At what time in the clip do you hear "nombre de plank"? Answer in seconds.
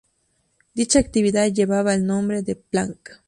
2.07-3.07